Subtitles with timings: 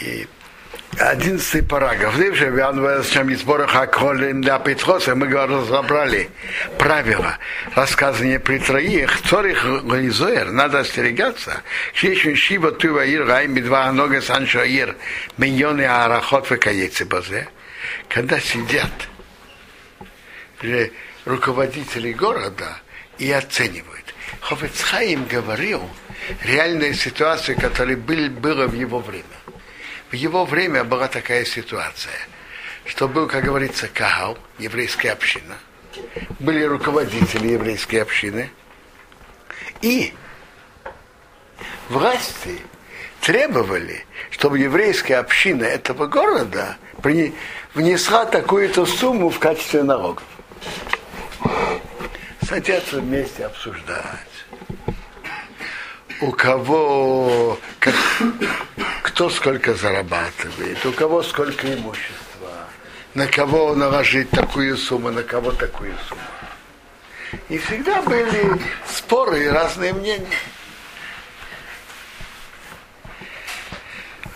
[0.00, 0.26] И
[0.98, 2.16] одиннадцатый параграф.
[4.40, 6.30] для Петроса мы разобрали
[6.78, 7.38] правила
[7.74, 9.20] рассказывания при троих.
[9.22, 11.62] Цорих Лизоер, надо остерегаться.
[11.94, 14.96] Шишин Шива Туваир Райм Бедва Нога Саншоир
[15.36, 17.48] Миньоны Арахот Векаецы Базе.
[18.08, 18.90] Когда сидят
[21.24, 22.80] руководители города
[23.18, 24.14] и оценивают.
[24.40, 25.88] Хофецхаим говорил
[26.44, 29.24] реальную ситуацию, которая был, была в его время.
[30.10, 32.18] В его время была такая ситуация,
[32.84, 35.56] что был, как говорится, Кагал, еврейская община,
[36.40, 38.50] были руководители еврейской общины,
[39.82, 40.12] и
[41.88, 42.58] власти
[43.20, 46.76] требовали, чтобы еврейская община этого города
[47.74, 50.24] внесла такую-то сумму в качестве налогов.
[52.42, 54.29] Садятся вместе обсуждать
[56.20, 57.94] у кого, как,
[59.02, 62.68] кто сколько зарабатывает, у кого сколько имущества,
[63.14, 66.22] на кого наложить такую сумму, на кого такую сумму.
[67.48, 70.26] И всегда были споры и разные мнения.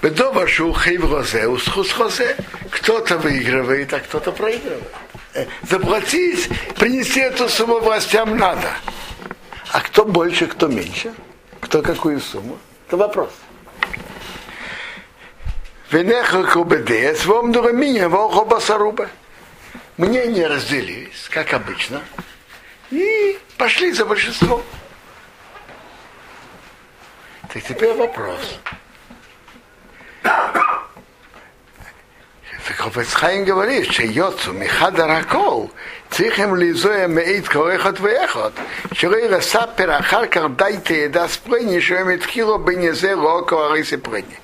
[0.00, 2.36] Бедова шухей в розе, усхус хозе.
[2.70, 4.92] Кто-то выигрывает, а кто-то проигрывает.
[5.32, 8.68] Э, заплатить, принести эту сумму властям надо.
[9.72, 11.12] А кто больше, кто меньше?
[11.64, 12.58] Кто какую сумму?
[12.86, 13.30] Это вопрос.
[19.96, 22.02] Мнения разделились, как обычно,
[22.90, 24.62] и пошли за большинство.
[27.52, 28.58] Так теперь вопрос.
[32.84, 35.70] Хофецхайм говорит, что йоцу михада ракол,
[36.10, 38.52] цихем лизоем меит коэхот веэхот,
[38.92, 44.38] шрейла сапер ахаркар дайте еда спрыни, шоем итхило бенезе локо арисы прыни.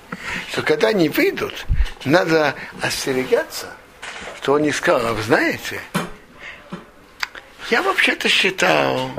[0.50, 1.66] Что когда они выйдут,
[2.06, 3.74] надо остерегаться,
[4.40, 5.78] что он не сказал, а вы знаете,
[7.70, 9.10] я вообще-то считал,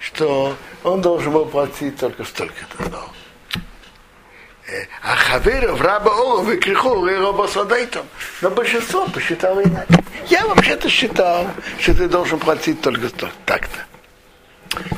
[0.00, 3.19] что он должен был платить только столько-то долларов
[5.02, 8.06] а хаверов раба Ола выкриху раба Садайтом.
[8.40, 10.04] Но большинство посчитало иначе.
[10.28, 11.46] Я вообще-то считал,
[11.78, 13.08] что ты должен платить только
[13.44, 13.86] так-то.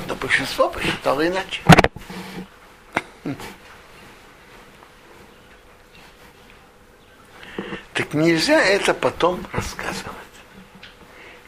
[0.06, 1.62] Но большинство посчитало иначе.
[7.94, 10.16] Так нельзя это потом рассказывать.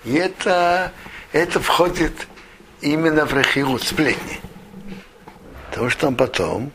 [0.04, 0.92] И это,
[1.32, 2.26] это входит
[2.80, 4.40] именно в рахирут, сплетни.
[5.70, 6.72] Потому что он потом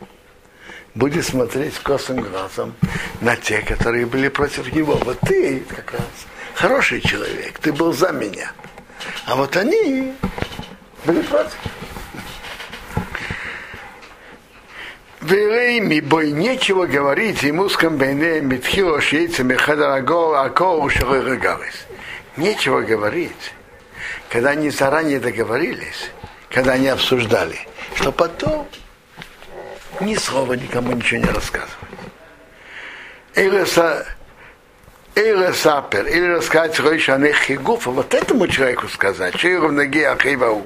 [1.00, 2.76] будет смотреть косым глазом
[3.22, 4.96] на те, которые были против него.
[5.06, 6.02] Вот ты как раз
[6.54, 8.52] хороший человек, ты был за меня.
[9.26, 10.14] А вот они
[11.06, 11.58] были против.
[15.22, 21.86] Верейми, бой нечего говорить ему с комбине митхило шейцами хадараго акоу шалырыгавис.
[22.36, 23.54] Нечего говорить,
[24.30, 26.12] когда они заранее договорились,
[26.50, 27.58] когда они обсуждали,
[27.96, 28.68] что потом
[30.02, 31.76] ни слова никому ничего не рассказывать.
[33.36, 33.64] Или
[35.54, 40.66] сапер, или рассказать Ройшане Хигуфа, вот этому человеку сказать, что его ноги Ахивау,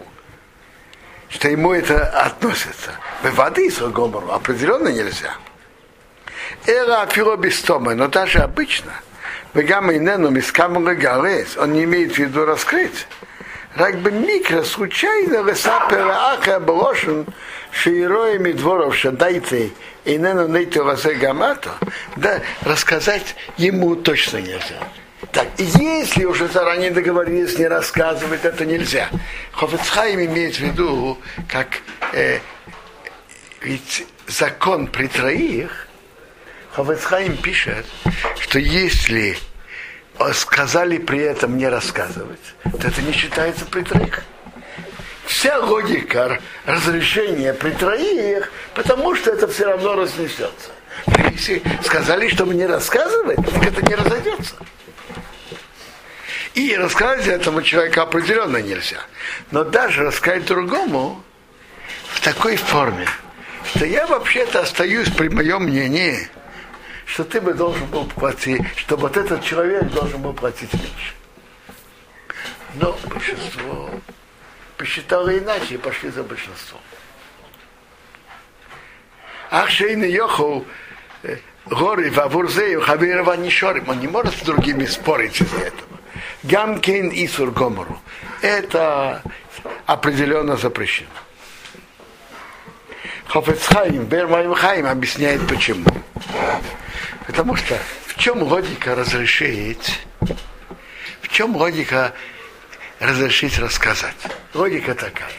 [1.30, 2.92] что ему это относится.
[3.24, 5.34] В воды с Гомору определенно нельзя.
[6.66, 8.94] Эра афило бистома, но даже обычно,
[9.54, 13.08] Вегама инену мискаму гагарес, он не имеет в виду раскрыть.
[13.76, 17.26] Рак бы микро случайно лесапера аха брошен,
[17.74, 19.72] широями дворов шадайте
[20.06, 21.72] и нену нейте вазе гамато,
[22.16, 24.80] да рассказать ему точно нельзя.
[25.32, 29.10] Так, если уже заранее договорились не рассказывать, это нельзя.
[29.54, 31.18] Хофецхайм имеет в виду,
[31.48, 31.80] как
[32.12, 32.40] э,
[33.62, 35.88] ведь закон при троих,
[36.74, 37.86] Хофецхайм пишет,
[38.40, 39.38] что если
[40.34, 44.24] сказали при этом не рассказывать, то это не считается при троих
[45.26, 50.72] вся логика разрешения при троих, потому что это все равно разнесется.
[51.32, 54.56] Если сказали, чтобы не рассказывать, так это не разойдется.
[56.54, 59.00] И рассказать этому человеку определенно нельзя.
[59.50, 61.24] Но даже рассказать другому
[62.10, 63.08] в такой форме,
[63.74, 66.30] что я вообще-то остаюсь при моем мнении,
[67.06, 71.14] что ты бы должен был платить, что вот этот человек должен был платить меньше.
[72.76, 73.90] Но большинство
[74.84, 76.78] посчитала иначе и пошли за большинство.
[79.50, 80.66] Ах, Шейна Йоху,
[81.24, 81.38] э,
[81.68, 86.00] горы Вавурзею, Хавирова Нишорим, он не может с другими спорить из-за этого.
[86.44, 87.98] Гамкин и Сургомору.
[88.42, 89.24] Это
[89.86, 91.08] определенно запрещено.
[93.28, 95.86] Хофецхайм, Бермайм Хайм объясняет почему.
[97.26, 100.02] Потому что в чем логика разрешить?
[101.22, 102.14] В чем логика
[103.00, 104.16] разрешить рассказать?
[104.54, 105.32] Логика такая.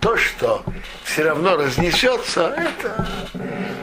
[0.00, 0.64] То, что
[1.04, 3.08] все равно разнесется, это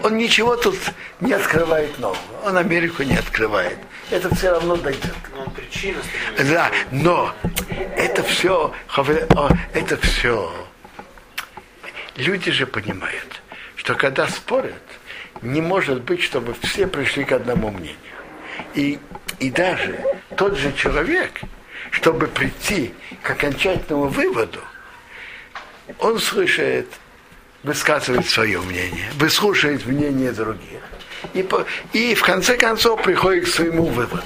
[0.05, 0.77] он ничего тут
[1.19, 2.19] не открывает нового.
[2.45, 3.77] Он Америку не открывает.
[4.11, 5.15] Это все равно дойдет.
[5.35, 5.97] Но причина
[6.37, 7.33] Да, но
[7.97, 8.71] это все,
[9.73, 10.53] это все.
[12.17, 13.41] Люди же понимают,
[13.75, 14.83] что когда спорят,
[15.41, 17.97] не может быть, чтобы все пришли к одному мнению.
[18.73, 18.99] И,
[19.39, 19.99] и даже
[20.37, 21.41] тот же человек,
[21.91, 24.59] чтобы прийти к окончательному выводу,
[25.99, 26.87] он слышит,
[27.63, 30.81] высказывает свое мнение, выслушает мнение других.
[31.33, 34.23] И, по, и в конце концов приходит к своему выводу.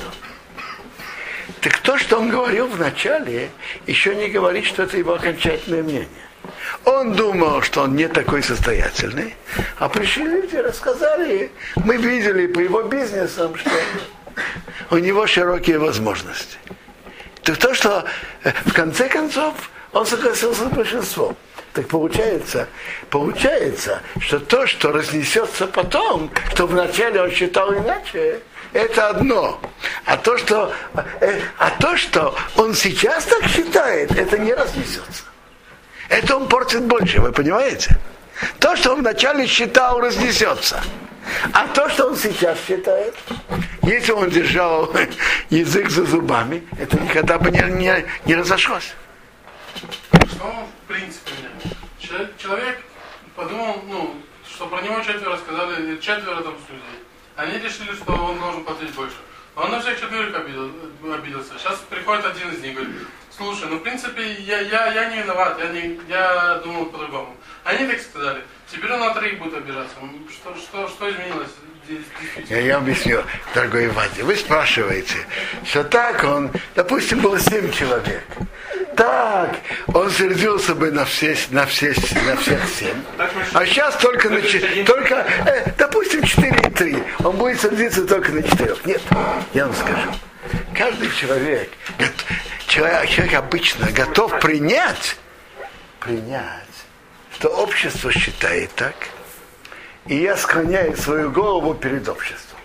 [1.61, 3.50] Так то, что он говорил в начале,
[3.85, 6.07] еще не говорит, что это его окончательное мнение.
[6.85, 9.35] Он думал, что он не такой состоятельный,
[9.77, 13.71] а пришли люди, рассказали, мы видели по его бизнесам, что
[14.91, 16.57] у него широкие возможности.
[17.44, 18.06] Так то, что
[18.44, 19.53] э, в конце концов
[19.91, 21.36] он согласился с большинством.
[21.74, 22.68] Так получается,
[23.09, 28.41] получается, что то, что разнесется потом, что вначале он считал иначе,
[28.74, 29.59] это одно.
[30.06, 30.74] А то, что,
[31.21, 35.24] э, а то, что он сейчас так считает, это не разнесется.
[36.09, 37.97] Это он портит больше, вы понимаете?
[38.59, 40.81] То, что он вначале считал, разнесется.
[41.53, 43.15] А то, что он сейчас считает,
[43.83, 44.91] если он держал
[45.49, 48.93] язык за зубами, это никогда бы не, не, не разошлось.
[50.39, 51.31] Ну, в принципе,
[52.37, 52.81] человек
[53.35, 54.15] подумал, ну,
[54.47, 57.03] что про него четверо сказали, четверо там людей.
[57.35, 59.15] Они решили, что он должен платить больше.
[59.55, 60.71] Он на всех четверых обидел,
[61.13, 61.53] обиделся.
[61.57, 62.95] Сейчас приходит один из них, говорит,
[63.35, 67.35] слушай, ну в принципе я, я, я не виноват, я, не, я думал по-другому.
[67.63, 69.95] Они так сказали, теперь он на троих будет обижаться.
[70.31, 71.50] Что, что, что изменилось?
[72.50, 73.24] Я, я объясню,
[73.56, 74.27] дорогой Вадим.
[74.27, 75.16] Вы спрашиваете,
[75.66, 78.24] что так он, допустим, было семь человек.
[78.95, 79.56] Так,
[79.88, 81.94] он сердился бы на все, на все,
[82.25, 83.01] на всех семь.
[83.54, 84.42] А сейчас только на
[84.86, 87.04] только, э, допустим, четыре и три.
[87.24, 88.86] Он будет сердиться только на четырех.
[88.86, 89.01] Нет,
[89.54, 90.12] я вам скажу.
[90.75, 91.72] Каждый человек,
[92.68, 95.18] человек, человек обычно готов принять,
[96.00, 96.69] принять,
[97.39, 98.95] что общество считает так,
[100.07, 102.59] и я склоняю свою голову перед обществом.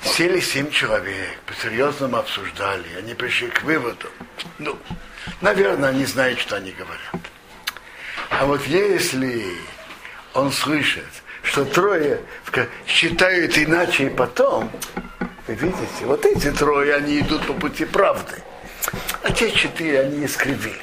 [0.00, 4.08] Сели семь человек, по-серьезному обсуждали, они пришли к выводу.
[4.58, 4.78] Ну,
[5.40, 7.30] наверное, они знают, что они говорят.
[8.30, 9.44] А вот если
[10.34, 11.08] он слышит,
[11.42, 12.20] что трое
[12.86, 14.70] считают иначе и потом,
[15.48, 18.40] вы видите, вот эти трое, они идут по пути правды.
[19.24, 20.78] А те четыре, они искривили.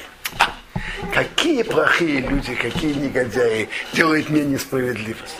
[1.16, 5.38] Какие плохие люди, какие негодяи делают мне несправедливость.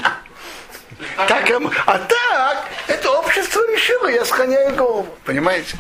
[1.29, 1.51] Так,
[1.85, 5.07] а так, это общество решило, я склоняю голову.
[5.27, 5.77] Понимаете?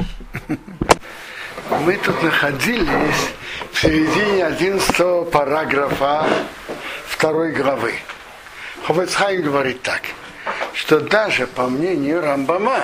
[1.80, 3.30] Мы тут находились
[3.72, 6.26] в середине 11 параграфа
[7.06, 7.94] второй главы.
[8.86, 10.02] Ховецхайм говорит так,
[10.74, 12.82] что даже по мнению Рамбама,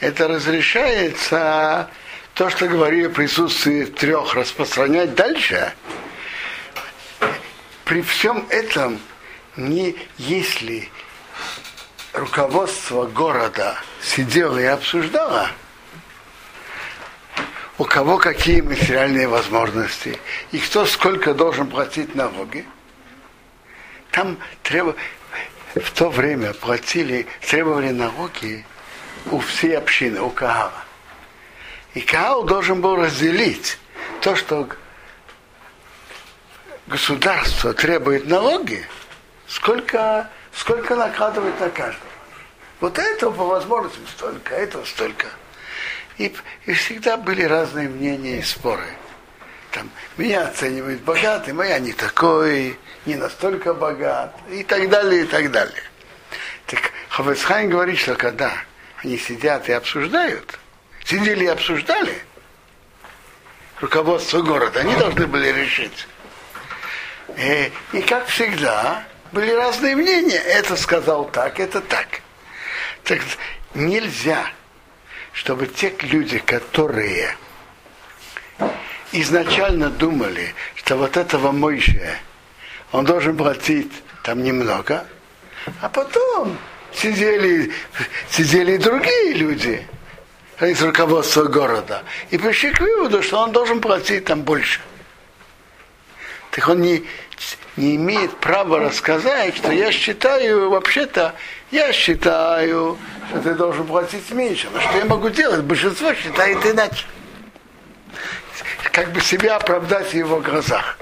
[0.00, 1.88] это разрешается
[2.36, 5.72] то, что говорили в присутствии трех, распространять дальше,
[7.86, 9.00] при всем этом,
[9.56, 10.90] не если
[12.12, 15.48] руководство города сидело и обсуждало,
[17.78, 20.18] у кого какие материальные возможности,
[20.52, 22.66] и кто сколько должен платить налоги,
[24.10, 24.94] там треб...
[25.74, 28.66] в то время платили, требовали налоги
[29.30, 30.85] у всей общины, у Каала.
[31.96, 33.78] И Каал должен был разделить
[34.20, 34.68] то, что
[36.86, 38.86] государство требует налоги,
[39.48, 42.10] сколько, сколько накладывает на каждого.
[42.80, 45.28] Вот этого по возможности столько, этого столько.
[46.18, 46.36] И,
[46.66, 48.84] и всегда были разные мнения и споры.
[49.70, 55.26] Там, меня оценивают богатым, а я не такой, не настолько богат, и так далее, и
[55.26, 55.82] так далее.
[56.66, 58.52] Так Хавецхайн говорит, что когда
[59.02, 60.58] они сидят и обсуждают,
[61.06, 62.22] сидели и обсуждали
[63.80, 64.80] руководство города.
[64.80, 66.06] Они должны были решить.
[67.36, 70.38] И, э, и как всегда, были разные мнения.
[70.38, 72.20] Это сказал так, это так.
[73.04, 73.20] Так
[73.74, 74.50] нельзя,
[75.32, 77.36] чтобы те люди, которые
[79.12, 82.18] изначально думали, что вот этого Мойше,
[82.92, 85.06] он должен платить там немного,
[85.80, 86.58] а потом
[86.92, 87.72] сидели,
[88.28, 89.86] сидели другие люди,
[90.60, 92.02] из руководства города.
[92.30, 94.80] И пришли к выводу, что он должен платить там больше.
[96.50, 97.04] так он не,
[97.76, 101.34] не имеет права рассказать, что я считаю, вообще-то,
[101.70, 102.96] я считаю,
[103.28, 104.68] что ты должен платить меньше.
[104.72, 105.62] Но что я могу делать?
[105.62, 107.04] Большинство считает иначе.
[108.92, 110.98] Как бы себя оправдать в его глазах.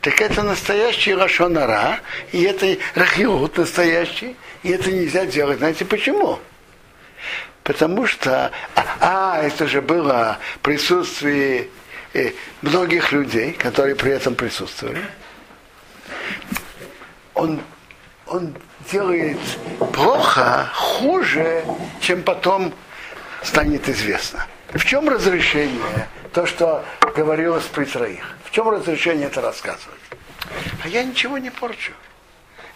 [0.00, 2.00] Так это настоящий Рашонара,
[2.32, 5.58] и это рахиот настоящий, и это нельзя делать.
[5.58, 6.40] Знаете почему?
[7.70, 11.68] Потому что, а, а это же было присутствие
[12.14, 15.00] э, многих людей, которые при этом присутствовали.
[17.32, 17.60] Он,
[18.26, 18.56] он
[18.90, 19.38] делает
[19.92, 21.64] плохо, хуже,
[22.00, 22.74] чем потом
[23.44, 24.44] станет известно.
[24.74, 26.08] В чем разрешение?
[26.32, 26.84] То, что
[27.14, 28.24] говорилось при троих.
[28.46, 30.00] В чем разрешение это рассказывать?
[30.82, 31.92] А я ничего не порчу.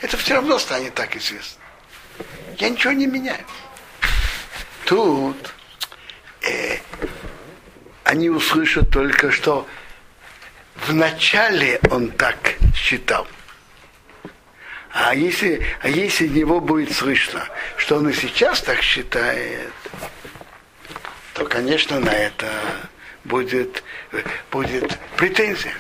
[0.01, 1.65] Это все равно станет так известно.
[2.59, 3.45] Я ничего не меняю.
[4.85, 5.55] Тут
[6.43, 6.79] э,
[8.05, 9.67] они услышат только, что
[10.87, 12.37] вначале он так
[12.75, 13.27] считал.
[14.93, 19.73] А если, а если него будет слышно, что он и сейчас так считает,
[21.33, 22.47] то, конечно, на это
[23.25, 23.83] будет,
[24.53, 25.75] будет претензия.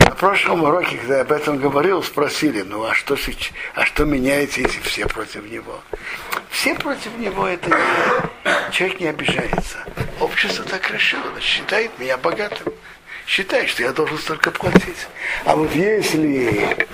[0.00, 3.16] На прошлом уроке, когда я об этом говорил, спросили, ну а что,
[3.74, 5.80] а что меняется, если все против него?
[6.52, 7.76] Все против него это
[8.70, 9.78] человек не обижается.
[10.20, 12.72] Общество так решило, считает меня богатым
[13.26, 15.06] считает, что я должен столько платить.
[15.44, 16.86] А вот если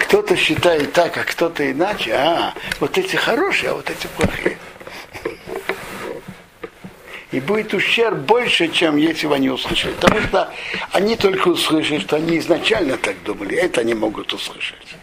[0.00, 4.58] кто-то считает так, а кто-то иначе, а, вот эти хорошие, а вот эти плохие.
[7.30, 9.92] И будет ущерб больше, чем если бы они услышали.
[9.92, 10.52] Потому что
[10.90, 14.96] они только услышат, что они изначально так думали, это они могут услышать.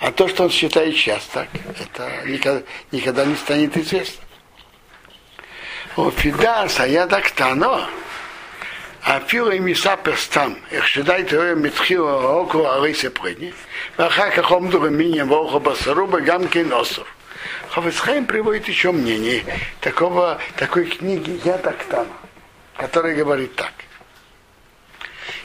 [0.00, 4.24] А то, что он считает сейчас так, это никогда, никогда не станет известно.
[5.96, 7.74] О, Фидас, а я так тано.
[7.74, 7.86] А, ну.
[9.02, 13.52] а фила и миса пестам, их считай твоя митхила оку арысе прыгни,
[13.98, 17.06] ваха кахом дуга минья волха басаруба гамки носов.
[17.68, 19.44] А Хафицхайм приводит еще мнение
[19.80, 22.06] такого, такой книги «Я так тано»,
[22.76, 23.72] а ну», которая говорит так,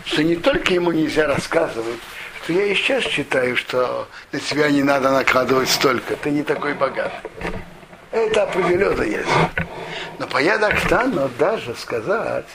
[0.05, 1.99] что не только ему нельзя рассказывать,
[2.45, 6.75] что я и сейчас считаю, что на себя не надо накладывать столько, ты не такой
[6.75, 7.31] богатый.
[8.11, 9.27] Это определенно есть.
[10.19, 12.45] Но по Ядактану даже сказать,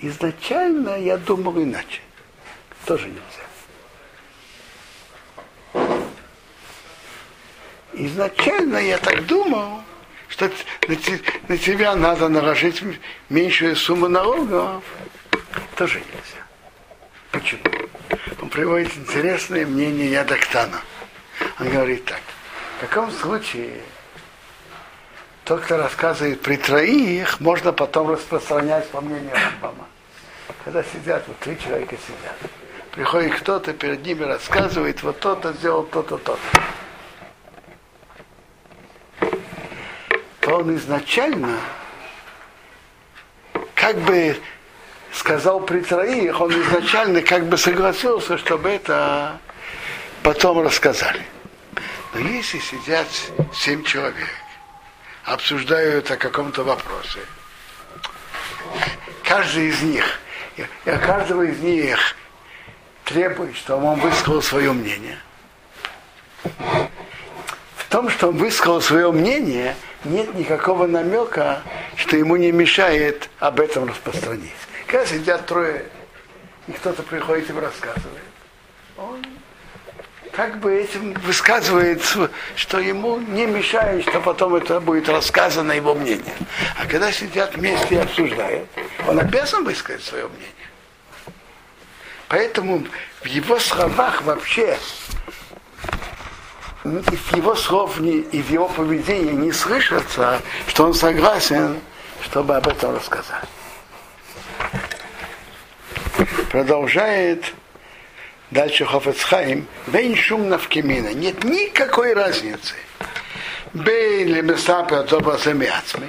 [0.00, 2.00] изначально я думал иначе.
[2.86, 3.44] Тоже нельзя.
[7.92, 9.82] Изначально я так думал,
[10.26, 10.50] что
[11.46, 12.82] на тебя надо наложить
[13.28, 14.82] меньшую сумму налогов.
[15.76, 16.42] Тоже нельзя.
[17.30, 17.83] Почему?
[18.54, 20.80] Приводит интересное мнение Ядактана.
[21.58, 22.20] Он говорит так.
[22.76, 23.80] В каком случае
[25.42, 29.88] то, кто рассказывает при троих, можно потом распространять по мнению Рамбама.
[30.64, 32.52] Когда сидят, вот три человека сидят.
[32.92, 36.38] Приходит кто-то, перед ними рассказывает, вот то-то сделал, то-то, то-то.
[40.38, 41.58] То он изначально
[43.74, 44.36] как бы
[45.14, 49.38] сказал при троих, он изначально как бы согласился, чтобы это
[50.22, 51.24] потом рассказали.
[52.12, 53.06] Но если сидят
[53.52, 54.28] семь человек,
[55.24, 57.20] обсуждают о каком-то вопросе.
[59.22, 60.04] Каждый из них,
[60.56, 61.98] и от каждого из них
[63.04, 65.18] требует, чтобы он высказал свое мнение.
[66.42, 71.62] В том, что он высказал свое мнение, нет никакого намека,
[71.96, 74.52] что ему не мешает об этом распространить.
[74.86, 75.86] Когда сидят трое,
[76.66, 78.22] и кто-то приходит им рассказывает,
[78.96, 79.24] он
[80.32, 82.02] как бы этим высказывает,
[82.56, 86.34] что ему не мешает, что потом это будет рассказано его мнение.
[86.76, 88.68] А когда сидят вместе и обсуждают,
[89.06, 90.48] он обязан высказать свое мнение.
[92.28, 92.84] Поэтому
[93.22, 94.76] в его словах вообще,
[96.84, 101.78] из его слов и в его поведении не слышится, что он согласен,
[102.22, 103.44] чтобы об этом рассказать.
[106.50, 107.54] Продолжает
[108.50, 111.12] Дальше Хофецхайм, вейн шум навкемина.
[111.12, 112.74] Нет никакой разницы.
[113.72, 116.08] Бей лемесапе атобасемиацмы.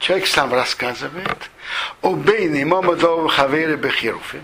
[0.00, 1.50] Человек сам рассказывает.
[2.02, 4.40] Убейный мамадов хаверы бехируфы.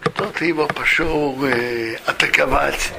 [0.00, 2.92] Кто-то его пошел э, атаковать,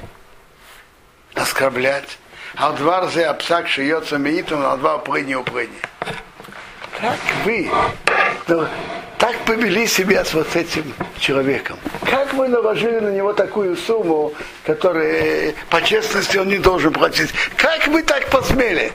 [1.34, 2.18] оскорблять.
[2.56, 5.80] А два раза обсак шьется меитом, а два упрыгни упрыгни.
[6.98, 7.70] Как вы
[8.48, 8.68] ну,
[9.18, 11.78] так повели себя с вот этим человеком?
[12.06, 14.34] Как вы наложили на него такую сумму,
[14.66, 17.30] которую по честности он не должен платить?
[17.56, 18.94] Как вы так посмели?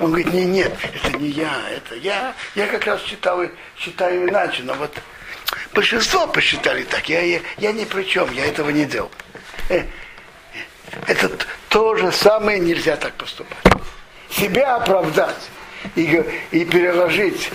[0.00, 2.34] Он говорит, нет, нет, это не я, это я.
[2.54, 3.40] Я как раз читал,
[3.78, 4.92] считаю иначе, но вот
[5.72, 7.08] большинство посчитали так.
[7.08, 9.10] Я, я, я ни при чем, я этого не делал.
[9.68, 9.84] Э,
[11.06, 11.30] это
[11.68, 13.58] то же самое нельзя так поступать.
[14.30, 15.48] Себя оправдать
[15.94, 17.50] и, и переложить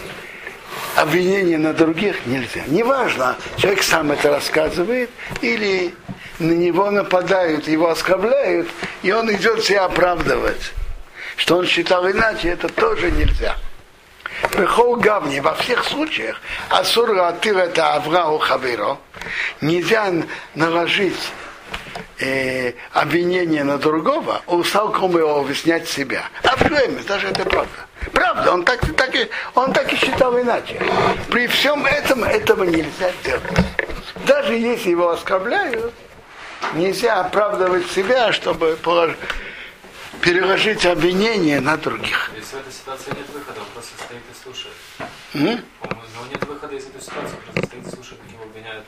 [1.00, 2.64] обвинение на других нельзя.
[2.68, 5.10] Неважно, человек сам это рассказывает
[5.42, 5.94] или
[6.40, 8.68] на него нападают, его оскорбляют,
[9.02, 10.74] и он идет себя оправдывать.
[11.38, 13.56] Что он считал иначе, это тоже нельзя.
[14.58, 18.98] Бехол гавни во всех случаях асур атыр это аврау хаверо
[19.62, 20.12] нельзя
[20.56, 21.20] наложить
[22.20, 26.24] э, обвинение на другого, устал кому его объяснять себя.
[26.44, 27.72] А в даже это правда.
[28.14, 28.80] Правда, он так,
[29.24, 30.82] и, он так и считал иначе.
[31.30, 33.44] При всем этом этого нельзя делать.
[34.26, 35.94] Даже если его оскорбляют,
[36.74, 39.18] нельзя оправдывать себя, чтобы положить
[40.22, 42.32] переложить обвинение на других.
[42.36, 44.76] Если в этой ситуации нет выхода, он просто стоит и слушает.
[45.34, 45.64] М?
[45.82, 48.86] У него нет выхода из этой ситуации, он просто стоит и слушает, как его обвиняют.